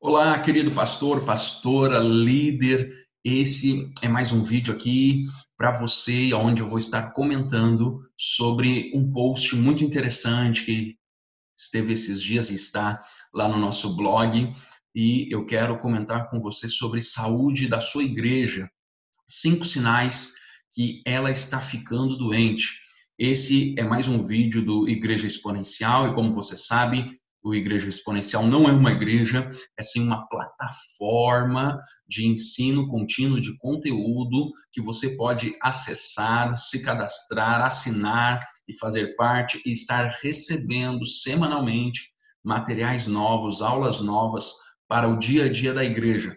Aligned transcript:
Olá, 0.00 0.38
querido 0.38 0.70
pastor, 0.70 1.24
pastora, 1.24 1.98
líder. 1.98 2.94
Esse 3.24 3.92
é 4.00 4.06
mais 4.06 4.30
um 4.30 4.44
vídeo 4.44 4.72
aqui 4.72 5.24
para 5.56 5.72
você, 5.72 6.32
onde 6.32 6.62
eu 6.62 6.68
vou 6.68 6.78
estar 6.78 7.10
comentando 7.12 7.98
sobre 8.16 8.92
um 8.94 9.12
post 9.12 9.56
muito 9.56 9.82
interessante 9.82 10.64
que 10.64 10.96
esteve 11.58 11.94
esses 11.94 12.22
dias 12.22 12.48
e 12.48 12.54
está 12.54 13.04
lá 13.34 13.48
no 13.48 13.58
nosso 13.58 13.96
blog. 13.96 14.52
E 14.94 15.26
eu 15.34 15.44
quero 15.44 15.80
comentar 15.80 16.30
com 16.30 16.40
você 16.40 16.68
sobre 16.68 17.02
saúde 17.02 17.66
da 17.66 17.80
sua 17.80 18.04
igreja. 18.04 18.70
Cinco 19.28 19.64
sinais 19.64 20.34
que 20.72 21.02
ela 21.04 21.28
está 21.28 21.60
ficando 21.60 22.16
doente. 22.16 22.68
Esse 23.18 23.74
é 23.76 23.82
mais 23.82 24.06
um 24.06 24.22
vídeo 24.22 24.64
do 24.64 24.88
Igreja 24.88 25.26
Exponencial 25.26 26.06
e 26.06 26.14
como 26.14 26.32
você 26.32 26.56
sabe, 26.56 27.10
o 27.42 27.54
Igreja 27.54 27.88
Exponencial 27.88 28.46
não 28.46 28.68
é 28.68 28.72
uma 28.72 28.92
igreja, 28.92 29.50
é 29.78 29.82
sim 29.82 30.02
uma 30.02 30.26
plataforma 30.28 31.78
de 32.06 32.26
ensino 32.26 32.88
contínuo 32.88 33.40
de 33.40 33.56
conteúdo 33.58 34.50
que 34.72 34.82
você 34.82 35.16
pode 35.16 35.56
acessar, 35.62 36.56
se 36.56 36.82
cadastrar, 36.82 37.62
assinar 37.62 38.38
e 38.66 38.76
fazer 38.78 39.14
parte 39.16 39.60
e 39.64 39.72
estar 39.72 40.08
recebendo 40.22 41.06
semanalmente 41.06 42.12
materiais 42.44 43.06
novos, 43.06 43.62
aulas 43.62 44.00
novas 44.00 44.52
para 44.88 45.08
o 45.08 45.18
dia 45.18 45.44
a 45.44 45.48
dia 45.48 45.72
da 45.72 45.84
igreja. 45.84 46.36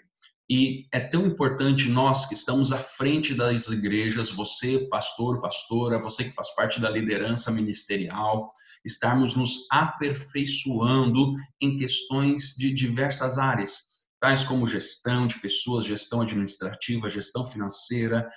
E 0.49 0.85
é 0.91 0.99
tão 0.99 1.25
importante 1.25 1.87
nós 1.87 2.25
que 2.25 2.33
estamos 2.33 2.73
à 2.73 2.77
frente 2.77 3.33
das 3.33 3.69
igrejas, 3.69 4.29
você, 4.29 4.79
pastor, 4.89 5.39
pastora, 5.39 5.97
você 5.97 6.25
que 6.25 6.31
faz 6.31 6.53
parte 6.53 6.81
da 6.81 6.89
liderança 6.89 7.51
ministerial, 7.51 8.51
estarmos 8.85 9.35
nos 9.35 9.67
aperfeiçoando 9.71 11.33
em 11.61 11.77
questões 11.77 12.55
de 12.57 12.73
diversas 12.73 13.37
áreas, 13.37 13.91
tais 14.19 14.43
como 14.43 14.67
gestão 14.67 15.25
de 15.25 15.39
pessoas, 15.39 15.85
gestão 15.85 16.21
administrativa, 16.21 17.09
gestão 17.09 17.45
financeira, 17.45 18.29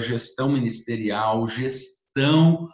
gestão 0.00 0.52
ministerial, 0.52 1.46
gestão 1.48 2.68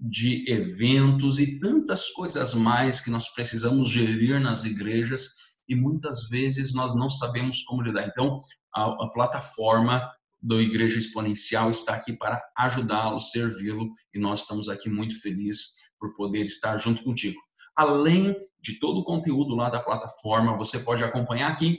de 0.00 0.44
eventos 0.50 1.40
e 1.40 1.58
tantas 1.58 2.10
coisas 2.10 2.54
mais 2.54 3.00
que 3.00 3.10
nós 3.10 3.32
precisamos 3.32 3.90
gerir 3.90 4.38
nas 4.40 4.64
igrejas 4.64 5.42
e 5.68 5.74
muitas 5.74 6.28
vezes 6.28 6.74
nós 6.74 6.94
não 6.94 7.08
sabemos 7.08 7.62
como 7.62 7.82
lidar. 7.82 8.06
Então, 8.06 8.42
a, 8.74 9.08
plataforma 9.12 10.06
do 10.42 10.60
Igreja 10.60 10.98
Exponencial 10.98 11.70
está 11.70 11.94
aqui 11.94 12.12
para 12.14 12.42
ajudá-lo, 12.58 13.20
servi-lo 13.20 13.88
e 14.12 14.18
nós 14.18 14.40
estamos 14.40 14.68
aqui 14.68 14.90
muito 14.90 15.18
felizes 15.20 15.81
por 16.02 16.12
poder 16.14 16.44
estar 16.44 16.76
junto 16.78 17.04
contigo. 17.04 17.40
Além 17.76 18.36
de 18.60 18.80
todo 18.80 18.98
o 18.98 19.04
conteúdo 19.04 19.54
lá 19.54 19.70
da 19.70 19.80
plataforma, 19.80 20.56
você 20.56 20.80
pode 20.80 21.04
acompanhar 21.04 21.52
aqui 21.52 21.78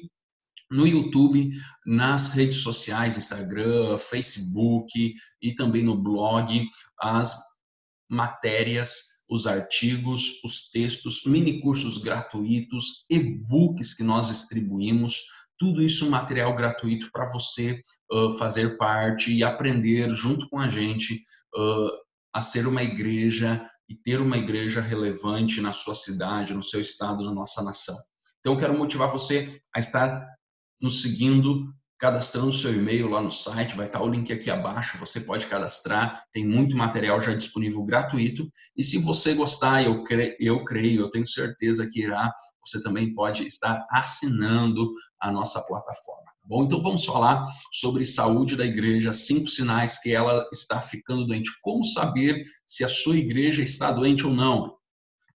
no 0.71 0.87
YouTube, 0.87 1.49
nas 1.85 2.33
redes 2.33 2.57
sociais, 2.57 3.17
Instagram, 3.17 3.97
Facebook 3.97 5.13
e 5.41 5.53
também 5.53 5.83
no 5.83 6.01
blog, 6.01 6.65
as 6.99 7.37
matérias, 8.09 9.25
os 9.29 9.45
artigos, 9.45 10.41
os 10.43 10.69
textos, 10.71 11.23
mini 11.25 11.59
cursos 11.59 11.97
gratuitos, 11.97 13.05
e-books 13.09 13.93
que 13.93 14.03
nós 14.03 14.27
distribuímos, 14.27 15.21
tudo 15.57 15.81
isso 15.81 16.09
material 16.09 16.55
gratuito 16.55 17.09
para 17.11 17.31
você 17.31 17.81
uh, 18.11 18.31
fazer 18.31 18.77
parte 18.77 19.31
e 19.31 19.43
aprender 19.43 20.11
junto 20.11 20.49
com 20.49 20.59
a 20.59 20.69
gente 20.69 21.15
uh, 21.55 21.91
a 22.33 22.41
ser 22.41 22.67
uma 22.67 22.81
igreja 22.81 23.69
e 23.89 23.95
ter 23.95 24.21
uma 24.21 24.37
igreja 24.37 24.81
relevante 24.81 25.61
na 25.61 25.71
sua 25.71 25.95
cidade, 25.95 26.53
no 26.53 26.63
seu 26.63 26.81
estado, 26.81 27.23
na 27.23 27.33
nossa 27.33 27.63
nação. 27.63 27.95
Então, 28.39 28.53
eu 28.53 28.59
quero 28.59 28.77
motivar 28.77 29.09
você 29.09 29.61
a 29.73 29.79
estar 29.79 30.25
nos 30.81 31.01
seguindo, 31.01 31.73
cadastrando 31.97 32.51
seu 32.51 32.73
e-mail 32.73 33.07
lá 33.07 33.21
no 33.21 33.31
site, 33.31 33.75
vai 33.75 33.85
estar 33.85 34.01
o 34.01 34.09
link 34.09 34.33
aqui 34.33 34.51
abaixo, 34.51 34.97
você 34.97 35.21
pode 35.21 35.47
cadastrar, 35.47 36.21
tem 36.33 36.45
muito 36.45 36.75
material 36.75 37.21
já 37.21 37.33
disponível 37.33 37.83
gratuito. 37.85 38.51
E 38.75 38.83
se 38.83 38.97
você 38.97 39.33
gostar, 39.33 39.83
eu, 39.83 40.03
cre 40.03 40.35
eu 40.39 40.65
creio, 40.65 41.01
eu 41.01 41.09
tenho 41.09 41.25
certeza 41.25 41.87
que 41.89 42.01
irá, 42.03 42.29
você 42.65 42.81
também 42.81 43.13
pode 43.13 43.45
estar 43.45 43.85
assinando 43.89 44.91
a 45.21 45.31
nossa 45.31 45.61
plataforma. 45.65 46.22
Bom, 46.45 46.65
então 46.65 46.81
vamos 46.81 47.05
falar 47.05 47.45
sobre 47.71 48.03
saúde 48.03 48.57
da 48.57 48.65
igreja, 48.65 49.13
cinco 49.13 49.47
sinais 49.47 50.01
que 50.01 50.11
ela 50.11 50.45
está 50.51 50.81
ficando 50.81 51.25
doente. 51.25 51.49
Como 51.61 51.83
saber 51.85 52.43
se 52.67 52.83
a 52.83 52.87
sua 52.89 53.15
igreja 53.15 53.61
está 53.61 53.91
doente 53.91 54.25
ou 54.25 54.33
não? 54.33 54.75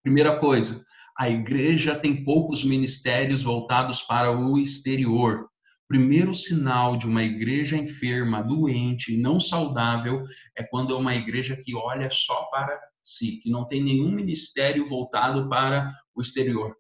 Primeira 0.03 0.39
coisa, 0.39 0.85
a 1.19 1.31
igreja 1.31 1.99
tem 1.99 2.23
poucos 2.23 2.63
ministérios 2.63 3.43
voltados 3.43 4.03
para 4.03 4.39
o 4.39 4.59
exterior. 4.59 5.49
Primeiro 5.89 6.35
sinal 6.35 6.99
de 6.99 7.07
uma 7.07 7.25
igreja 7.25 7.75
enferma, 7.75 8.43
doente, 8.43 9.17
não 9.17 9.41
saudável, 9.41 10.23
é 10.57 10.63
quando 10.63 10.95
é 10.95 10.99
uma 10.99 11.15
igreja 11.15 11.57
que 11.57 11.75
olha 11.75 12.11
só 12.11 12.45
para 12.51 12.79
si, 13.03 13.41
que 13.41 13.51
não 13.51 13.67
tem 13.67 13.83
nenhum 13.83 14.11
ministério 14.11 14.85
voltado 14.85 15.49
para 15.49 15.91
o 16.15 16.21
exterior. 16.21 16.77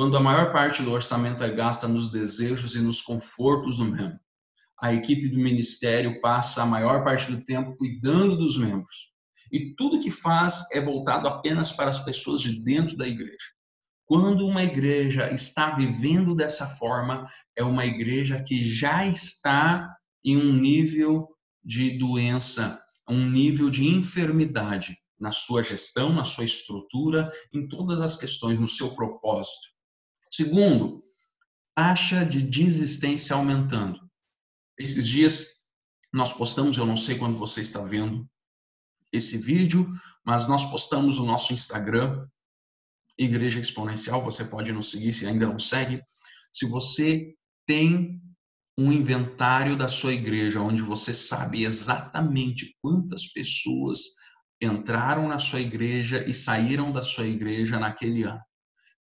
Quando 0.00 0.16
a 0.16 0.20
maior 0.20 0.50
parte 0.50 0.82
do 0.82 0.92
orçamento 0.92 1.44
é 1.44 1.50
gasta 1.50 1.86
nos 1.86 2.10
desejos 2.10 2.74
e 2.74 2.80
nos 2.80 3.02
confortos 3.02 3.76
do 3.76 3.84
membro, 3.84 4.18
a 4.80 4.94
equipe 4.94 5.28
do 5.28 5.36
ministério 5.36 6.22
passa 6.22 6.62
a 6.62 6.66
maior 6.66 7.04
parte 7.04 7.30
do 7.30 7.44
tempo 7.44 7.76
cuidando 7.76 8.34
dos 8.34 8.56
membros. 8.56 9.12
E 9.52 9.74
tudo 9.74 10.00
que 10.00 10.10
faz 10.10 10.70
é 10.72 10.80
voltado 10.80 11.28
apenas 11.28 11.70
para 11.70 11.90
as 11.90 12.02
pessoas 12.02 12.40
de 12.40 12.64
dentro 12.64 12.96
da 12.96 13.06
igreja. 13.06 13.52
Quando 14.06 14.46
uma 14.46 14.62
igreja 14.62 15.30
está 15.34 15.74
vivendo 15.74 16.34
dessa 16.34 16.66
forma, 16.66 17.26
é 17.54 17.62
uma 17.62 17.84
igreja 17.84 18.42
que 18.42 18.62
já 18.62 19.04
está 19.04 19.86
em 20.24 20.34
um 20.34 20.50
nível 20.50 21.28
de 21.62 21.98
doença, 21.98 22.82
um 23.06 23.28
nível 23.28 23.68
de 23.68 23.86
enfermidade 23.86 24.96
na 25.18 25.30
sua 25.30 25.62
gestão, 25.62 26.10
na 26.10 26.24
sua 26.24 26.44
estrutura, 26.44 27.30
em 27.52 27.68
todas 27.68 28.00
as 28.00 28.16
questões, 28.16 28.58
no 28.58 28.66
seu 28.66 28.94
propósito. 28.94 29.78
Segundo, 30.30 31.02
taxa 31.74 32.24
de 32.24 32.40
desistência 32.40 33.34
aumentando. 33.34 33.98
Esses 34.78 35.08
dias 35.08 35.60
nós 36.12 36.32
postamos, 36.32 36.78
eu 36.78 36.86
não 36.86 36.96
sei 36.96 37.18
quando 37.18 37.36
você 37.36 37.60
está 37.60 37.82
vendo 37.82 38.28
esse 39.12 39.38
vídeo, 39.38 39.86
mas 40.24 40.48
nós 40.48 40.70
postamos 40.70 41.18
o 41.18 41.26
nosso 41.26 41.52
Instagram, 41.52 42.26
Igreja 43.18 43.60
Exponencial, 43.60 44.22
você 44.22 44.44
pode 44.44 44.72
nos 44.72 44.90
seguir 44.90 45.12
se 45.12 45.26
ainda 45.26 45.46
não 45.46 45.58
segue. 45.58 46.02
Se 46.52 46.66
você 46.66 47.34
tem 47.66 48.20
um 48.78 48.90
inventário 48.90 49.76
da 49.76 49.88
sua 49.88 50.12
igreja, 50.12 50.60
onde 50.60 50.80
você 50.80 51.12
sabe 51.12 51.64
exatamente 51.64 52.76
quantas 52.80 53.26
pessoas 53.26 53.98
entraram 54.60 55.28
na 55.28 55.38
sua 55.38 55.60
igreja 55.60 56.24
e 56.26 56.32
saíram 56.32 56.92
da 56.92 57.02
sua 57.02 57.26
igreja 57.26 57.78
naquele 57.78 58.22
ano. 58.22 58.40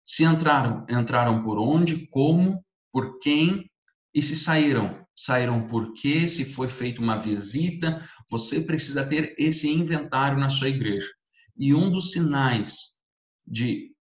Se 0.09 0.25
entraram, 0.25 0.87
entraram 0.89 1.43
por 1.43 1.59
onde, 1.59 2.09
como, 2.09 2.65
por 2.91 3.19
quem 3.19 3.71
e 4.15 4.23
se 4.23 4.35
saíram. 4.35 5.07
Saíram 5.15 5.67
por 5.67 5.93
quê, 5.93 6.27
se 6.27 6.47
foi 6.47 6.71
feita 6.71 7.03
uma 7.03 7.19
visita. 7.19 8.03
Você 8.31 8.63
precisa 8.63 9.05
ter 9.07 9.35
esse 9.37 9.69
inventário 9.69 10.39
na 10.39 10.49
sua 10.49 10.71
igreja. 10.71 11.09
E 11.55 11.75
um 11.75 11.91
dos 11.91 12.13
sinais 12.13 13.03
de 13.47 13.93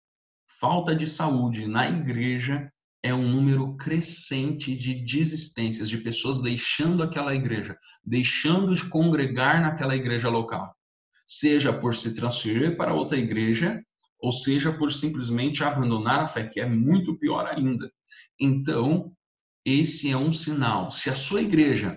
falta 0.46 0.94
de 0.94 1.08
saúde 1.08 1.66
na 1.66 1.88
igreja 1.88 2.70
é 3.02 3.12
um 3.12 3.28
número 3.28 3.76
crescente 3.76 4.76
de 4.76 4.94
desistências, 5.04 5.88
de 5.88 5.98
pessoas 5.98 6.40
deixando 6.40 7.02
aquela 7.02 7.34
igreja, 7.34 7.76
deixando 8.04 8.76
de 8.76 8.88
congregar 8.88 9.60
naquela 9.60 9.96
igreja 9.96 10.28
local. 10.28 10.72
Seja 11.26 11.72
por 11.72 11.96
se 11.96 12.14
transferir 12.14 12.76
para 12.76 12.94
outra 12.94 13.18
igreja, 13.18 13.82
ou 14.26 14.32
seja 14.32 14.72
por 14.72 14.92
simplesmente 14.92 15.62
abandonar 15.62 16.19
a 16.19 16.26
fé, 16.26 16.48
que 16.48 16.59
é 16.59 16.66
muito 16.66 17.16
pior 17.16 17.47
ainda. 17.47 17.89
Então, 18.41 19.15
esse 19.65 20.10
é 20.10 20.16
um 20.16 20.33
sinal. 20.33 20.91
Se 20.91 21.09
a 21.09 21.15
sua 21.15 21.42
igreja 21.42 21.97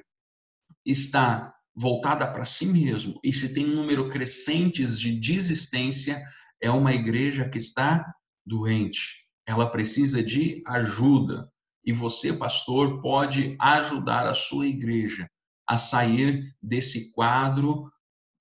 está 0.85 1.51
voltada 1.75 2.31
para 2.31 2.45
si 2.45 2.67
mesmo 2.67 3.19
e 3.23 3.33
se 3.33 3.51
tem 3.51 3.65
um 3.65 3.73
número 3.73 4.09
crescentes 4.09 4.99
de 4.99 5.19
desistência, 5.19 6.23
é 6.61 6.69
uma 6.69 6.93
igreja 6.93 7.49
que 7.49 7.57
está 7.57 8.05
doente. 8.45 9.27
Ela 9.47 9.67
precisa 9.67 10.21
de 10.21 10.61
ajuda. 10.67 11.51
E 11.83 11.91
você, 11.91 12.31
pastor, 12.31 13.01
pode 13.01 13.57
ajudar 13.59 14.27
a 14.27 14.35
sua 14.35 14.67
igreja 14.67 15.27
a 15.67 15.77
sair 15.77 16.55
desse 16.61 17.11
quadro 17.11 17.91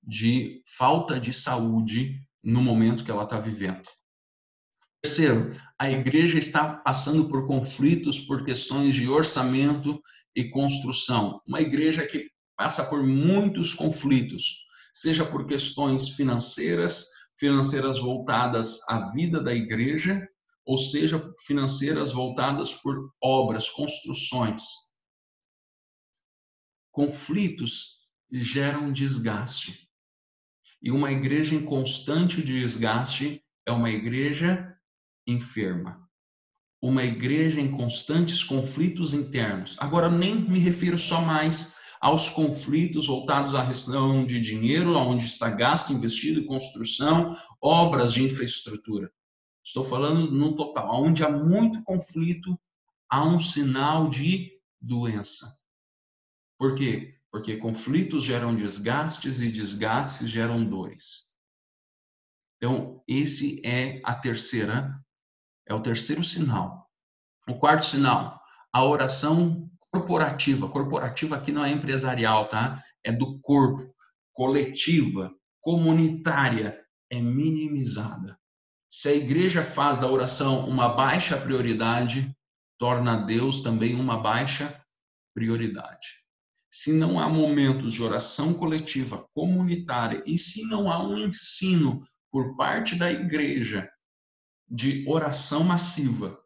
de 0.03 0.62
falta 0.77 1.19
de 1.19 1.33
saúde 1.33 2.28
no 2.43 2.62
momento 2.62 3.05
que 3.05 3.11
ela 3.11 3.25
está 3.25 3.38
vivendo. 3.38 3.88
Terceiro, 5.02 5.55
a 5.79 5.90
igreja 5.90 6.38
está 6.38 6.76
passando 6.76 7.29
por 7.29 7.46
conflitos 7.46 8.20
por 8.20 8.44
questões 8.44 8.94
de 8.94 9.08
orçamento 9.08 10.00
e 10.35 10.50
construção. 10.50 11.40
Uma 11.46 11.61
igreja 11.61 12.06
que 12.06 12.29
passa 12.56 12.85
por 12.85 13.05
muitos 13.05 13.75
conflitos, 13.75 14.67
seja 14.93 15.25
por 15.25 15.46
questões 15.46 16.11
financeiras, 16.11 17.06
financeiras 17.38 18.00
voltadas 18.00 18.81
à 18.88 19.11
vida 19.12 19.40
da 19.40 19.55
igreja, 19.55 20.26
ou 20.64 20.76
seja, 20.76 21.32
financeiras 21.46 22.11
voltadas 22.11 22.75
por 22.75 23.11
obras, 23.23 23.70
construções. 23.70 24.62
Conflitos 26.90 28.08
geram 28.31 28.93
desgaste. 28.93 29.88
E 30.83 30.91
uma 30.93 31.11
igreja 31.11 31.55
em 31.55 31.65
constante 31.65 32.43
desgaste 32.43 33.43
é 33.67 33.73
uma 33.73 33.91
igreja 33.91 34.77
enferma. 35.27 36.09
Uma 36.81 37.03
igreja 37.03 37.61
em 37.61 37.71
constantes 37.71 38.45
conflitos 38.45 39.13
internos. 39.13 39.77
Agora, 39.81 40.09
nem 40.09 40.37
me 40.37 40.59
refiro 40.59 40.97
só 40.97 41.21
mais 41.21 41.77
aos 42.01 42.31
conflitos 42.31 43.09
voltados 43.09 43.55
à 43.55 43.67
questão 43.67 44.25
de 44.25 44.41
dinheiro, 44.41 44.97
onde 44.97 45.25
está 45.25 45.51
gasto 45.51 45.93
investido 45.93 46.45
construção, 46.45 47.37
obras 47.61 48.15
de 48.15 48.23
infraestrutura. 48.23 49.11
Estou 49.65 49.83
falando 49.83 50.31
no 50.31 50.55
total, 50.55 51.03
onde 51.03 51.25
há 51.25 51.31
muito 51.31 51.83
conflito, 51.83 52.59
há 53.11 53.27
um 53.27 53.41
sinal 53.41 54.09
de 54.09 54.53
doença. 54.81 55.59
Por 56.57 56.75
quê? 56.75 57.18
Porque 57.31 57.57
conflitos 57.57 58.25
geram 58.25 58.55
desgastes 58.55 59.41
e 59.41 59.51
desgastes 59.51 60.31
geram 60.31 60.65
dores. 60.65 61.37
Então, 62.57 63.03
esse 63.07 63.61
é 63.65 64.01
a 64.05 64.15
terceira, 64.15 64.99
é 65.67 65.75
o 65.75 65.81
terceiro 65.81 66.25
sinal. 66.25 66.89
O 67.49 67.59
quarto 67.59 67.87
sinal, 67.87 68.41
a 68.73 68.85
oração 68.85 69.71
corporativa. 69.91 70.69
Corporativa 70.69 71.37
aqui 71.37 71.53
não 71.53 71.65
é 71.65 71.71
empresarial, 71.71 72.49
tá? 72.49 72.83
É 73.05 73.13
do 73.13 73.39
corpo, 73.41 73.95
coletiva, 74.33 75.35
comunitária, 75.61 76.85
é 77.11 77.21
minimizada. 77.21 78.39
Se 78.91 79.09
a 79.09 79.15
igreja 79.15 79.63
faz 79.63 79.99
da 79.99 80.07
oração 80.07 80.69
uma 80.69 80.95
baixa 80.95 81.37
prioridade, 81.37 82.35
torna 82.79 83.25
Deus 83.25 83.61
também 83.61 83.95
uma 83.95 84.19
baixa 84.19 84.83
prioridade. 85.35 86.28
Se 86.70 86.93
não 86.93 87.19
há 87.19 87.29
momentos 87.29 87.93
de 87.93 88.03
oração 88.03 88.53
coletiva, 88.53 89.26
comunitária, 89.35 90.23
e 90.26 90.37
se 90.37 90.67
não 90.67 90.91
há 90.91 91.03
um 91.03 91.17
ensino 91.17 92.03
por 92.31 92.56
parte 92.56 92.94
da 92.94 93.11
igreja 93.11 93.91
de 94.69 95.05
oração 95.09 95.65
massiva 95.65 96.38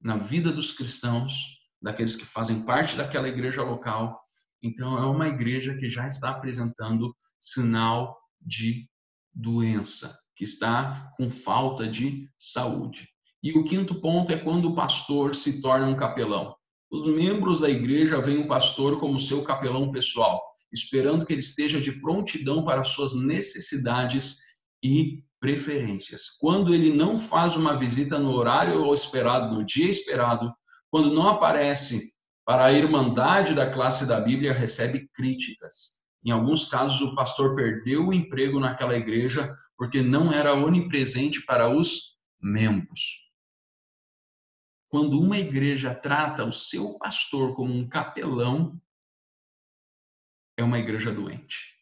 na 0.00 0.16
vida 0.16 0.52
dos 0.52 0.72
cristãos, 0.72 1.60
daqueles 1.80 2.16
que 2.16 2.24
fazem 2.24 2.62
parte 2.62 2.96
daquela 2.96 3.28
igreja 3.28 3.62
local. 3.62 4.20
Então, 4.62 4.98
é 4.98 5.06
uma 5.06 5.28
igreja 5.28 5.76
que 5.76 5.88
já 5.88 6.06
está 6.06 6.30
apresentando 6.30 7.14
sinal 7.40 8.18
de 8.40 8.88
doença, 9.32 10.18
que 10.36 10.44
está 10.44 11.10
com 11.16 11.30
falta 11.30 11.88
de 11.88 12.28
saúde. 12.36 13.08
E 13.42 13.58
o 13.58 13.64
quinto 13.64 14.00
ponto 14.00 14.32
é 14.32 14.36
quando 14.36 14.66
o 14.66 14.74
pastor 14.74 15.34
se 15.34 15.62
torna 15.62 15.86
um 15.86 15.96
capelão. 15.96 16.54
Os 16.90 17.06
membros 17.06 17.60
da 17.60 17.70
igreja 17.70 18.20
veem 18.20 18.38
o 18.38 18.46
pastor 18.48 18.98
como 18.98 19.18
seu 19.18 19.42
capelão 19.42 19.92
pessoal, 19.92 20.42
esperando 20.72 21.24
que 21.24 21.32
ele 21.32 21.40
esteja 21.40 21.80
de 21.80 22.00
prontidão 22.00 22.64
para 22.64 22.82
suas 22.82 23.14
necessidades 23.14 24.38
e 24.82 25.22
preferências. 25.38 26.30
Quando 26.40 26.74
ele 26.74 26.92
não 26.92 27.16
faz 27.16 27.54
uma 27.54 27.76
visita 27.76 28.18
no 28.18 28.32
horário 28.32 28.92
esperado, 28.92 29.54
no 29.54 29.64
dia 29.64 29.88
esperado, 29.88 30.52
quando 30.90 31.14
não 31.14 31.28
aparece 31.28 32.12
para 32.44 32.66
a 32.66 32.72
irmandade 32.72 33.54
da 33.54 33.72
classe 33.72 34.06
da 34.06 34.20
Bíblia, 34.20 34.52
recebe 34.52 35.08
críticas. 35.14 36.00
Em 36.24 36.32
alguns 36.32 36.64
casos, 36.64 37.00
o 37.00 37.14
pastor 37.14 37.54
perdeu 37.54 38.08
o 38.08 38.12
emprego 38.12 38.58
naquela 38.58 38.96
igreja 38.96 39.54
porque 39.76 40.02
não 40.02 40.32
era 40.32 40.54
onipresente 40.54 41.46
para 41.46 41.68
os 41.68 42.18
membros. 42.42 43.29
Quando 44.90 45.20
uma 45.20 45.38
igreja 45.38 45.94
trata 45.94 46.44
o 46.44 46.50
seu 46.50 46.98
pastor 46.98 47.54
como 47.54 47.72
um 47.72 47.88
capelão, 47.88 48.78
é 50.56 50.64
uma 50.64 50.80
igreja 50.80 51.12
doente. 51.12 51.78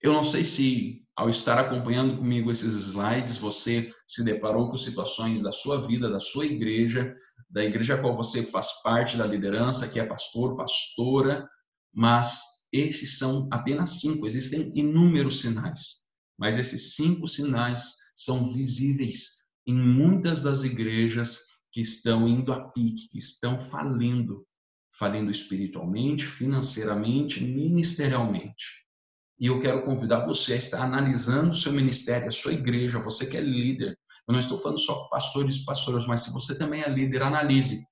Eu 0.00 0.12
não 0.12 0.22
sei 0.22 0.44
se, 0.44 1.04
ao 1.16 1.28
estar 1.28 1.58
acompanhando 1.58 2.16
comigo 2.16 2.52
esses 2.52 2.72
slides, 2.72 3.36
você 3.36 3.92
se 4.06 4.24
deparou 4.24 4.70
com 4.70 4.76
situações 4.76 5.42
da 5.42 5.50
sua 5.50 5.84
vida, 5.84 6.08
da 6.08 6.20
sua 6.20 6.46
igreja, 6.46 7.16
da 7.50 7.64
igreja 7.64 7.94
a 7.94 8.00
qual 8.00 8.14
você 8.14 8.44
faz 8.44 8.80
parte 8.80 9.16
da 9.16 9.26
liderança, 9.26 9.88
que 9.88 9.98
é 9.98 10.06
pastor, 10.06 10.56
pastora, 10.56 11.48
mas 11.92 12.40
esses 12.72 13.18
são 13.18 13.48
apenas 13.50 14.00
cinco, 14.00 14.24
existem 14.24 14.72
inúmeros 14.76 15.40
sinais, 15.40 16.06
mas 16.38 16.56
esses 16.56 16.94
cinco 16.94 17.26
sinais 17.26 17.96
são 18.14 18.52
visíveis 18.52 19.38
em 19.66 19.74
muitas 19.74 20.42
das 20.42 20.62
igrejas 20.62 21.57
que 21.78 21.82
estão 21.82 22.26
indo 22.26 22.52
a 22.52 22.72
pique, 22.72 23.08
que 23.08 23.18
estão 23.18 23.56
falindo, 23.56 24.44
falindo 24.98 25.30
espiritualmente, 25.30 26.26
financeiramente, 26.26 27.40
ministerialmente. 27.40 28.84
E 29.38 29.46
eu 29.46 29.60
quero 29.60 29.84
convidar 29.84 30.26
você 30.26 30.54
a 30.54 30.56
estar 30.56 30.82
analisando 30.82 31.52
o 31.52 31.54
seu 31.54 31.72
ministério, 31.72 32.26
a 32.26 32.32
sua 32.32 32.52
igreja, 32.52 32.98
você 32.98 33.26
que 33.26 33.36
é 33.36 33.40
líder, 33.40 33.96
eu 34.26 34.32
não 34.32 34.40
estou 34.40 34.58
falando 34.58 34.80
só 34.80 35.04
com 35.04 35.08
pastores 35.08 35.58
e 35.58 35.64
pastoras, 35.64 36.04
mas 36.04 36.22
se 36.22 36.32
você 36.32 36.58
também 36.58 36.82
é 36.82 36.88
líder, 36.88 37.22
analise 37.22 37.86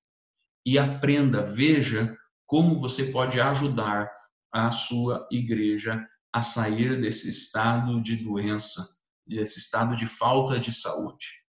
e 0.65 0.77
aprenda, 0.77 1.41
veja 1.41 2.13
como 2.45 2.77
você 2.77 3.05
pode 3.05 3.39
ajudar 3.39 4.11
a 4.51 4.69
sua 4.69 5.25
igreja 5.31 6.05
a 6.33 6.41
sair 6.41 6.99
desse 6.99 7.29
estado 7.29 8.01
de 8.01 8.17
doença, 8.17 8.85
desse 9.25 9.59
estado 9.59 9.95
de 9.95 10.05
falta 10.05 10.59
de 10.59 10.73
saúde. 10.73 11.46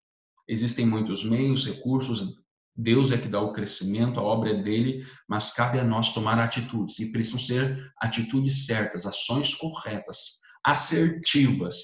Existem 0.48 0.86
muitos 0.86 1.24
meios, 1.24 1.66
recursos, 1.66 2.42
Deus 2.80 3.10
é 3.10 3.18
que 3.18 3.26
dá 3.26 3.40
o 3.40 3.52
crescimento, 3.52 4.20
a 4.20 4.22
obra 4.22 4.50
é 4.50 4.62
dele, 4.62 5.04
mas 5.28 5.52
cabe 5.52 5.80
a 5.80 5.84
nós 5.84 6.14
tomar 6.14 6.38
atitudes 6.38 7.00
e 7.00 7.10
precisam 7.10 7.40
ser 7.40 7.92
atitudes 8.00 8.66
certas, 8.66 9.04
ações 9.04 9.52
corretas, 9.52 10.38
assertivas, 10.64 11.74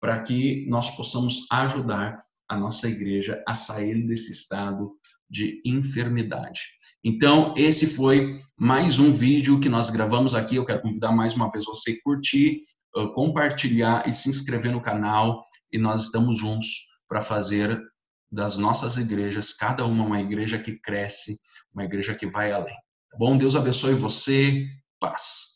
para 0.00 0.22
que 0.22 0.64
nós 0.68 0.96
possamos 0.96 1.46
ajudar 1.50 2.24
a 2.48 2.56
nossa 2.56 2.88
igreja 2.88 3.42
a 3.46 3.54
sair 3.54 4.06
desse 4.06 4.30
estado 4.30 4.92
de 5.28 5.60
enfermidade. 5.64 6.60
Então, 7.02 7.52
esse 7.56 7.88
foi 7.88 8.40
mais 8.56 9.00
um 9.00 9.12
vídeo 9.12 9.58
que 9.58 9.68
nós 9.68 9.90
gravamos 9.90 10.32
aqui. 10.32 10.54
Eu 10.54 10.64
quero 10.64 10.82
convidar 10.82 11.10
mais 11.10 11.34
uma 11.34 11.50
vez 11.50 11.64
você 11.64 11.90
a 11.90 12.02
curtir, 12.04 12.60
compartilhar 13.14 14.08
e 14.08 14.12
se 14.12 14.28
inscrever 14.28 14.70
no 14.70 14.80
canal. 14.80 15.44
E 15.72 15.78
nós 15.78 16.02
estamos 16.02 16.38
juntos 16.38 16.68
para 17.08 17.20
fazer 17.20 17.82
das 18.36 18.58
nossas 18.58 18.98
igrejas, 18.98 19.54
cada 19.54 19.86
uma 19.86 20.04
uma 20.04 20.20
igreja 20.20 20.58
que 20.58 20.78
cresce, 20.78 21.40
uma 21.74 21.84
igreja 21.84 22.14
que 22.14 22.26
vai 22.26 22.52
além. 22.52 22.74
Tá 23.10 23.16
bom? 23.18 23.38
Deus 23.38 23.56
abençoe 23.56 23.94
você. 23.94 24.66
Paz. 25.00 25.55